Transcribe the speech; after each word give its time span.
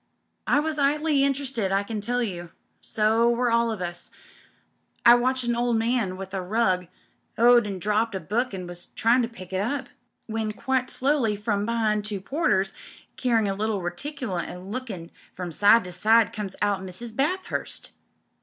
I 0.47 0.59
was 0.59 0.79
'ighly 0.79 1.21
interested, 1.21 1.71
I 1.71 1.83
can 1.83 2.01
tell 2.01 2.23
you. 2.23 2.49
So 2.81 3.29
were 3.29 3.51
all 3.51 3.71
of 3.71 3.83
us. 3.83 4.09
I 5.05 5.13
watched 5.13 5.43
an 5.43 5.55
old 5.55 5.77
man 5.77 6.17
with 6.17 6.33
a 6.33 6.41
rug 6.41 6.87
'oo'd 7.39 7.65
MRS. 7.65 7.83
BATHURST 7.83 7.83
329 7.83 7.85
dropped 7.85 8.15
a 8.15 8.19
book 8.19 8.53
an' 8.55 8.65
was 8.65 8.85
tryin' 8.95 9.21
to 9.21 9.27
pick 9.27 9.53
it 9.53 9.57
up^ 9.61 9.89
when 10.25 10.53
quite 10.53 10.89
slowly, 10.89 11.35
from 11.35 11.67
be'ind 11.67 12.03
two 12.03 12.19
porters— 12.19 12.73
carryin' 13.15 13.45
a 13.47 13.53
little 13.53 13.83
reticule 13.83 14.39
an' 14.39 14.71
lookin' 14.71 15.11
from 15.35 15.51
side 15.51 15.83
to 15.83 15.91
side— 15.91 16.33
comes 16.33 16.55
out 16.63 16.81
Mrs. 16.81 17.15
Bathurst. 17.15 17.91